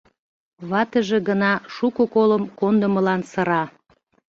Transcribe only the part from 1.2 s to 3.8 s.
гына шуко колым кондымылан сыра.